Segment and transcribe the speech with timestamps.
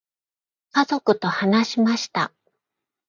[0.71, 2.33] 家族と話しました。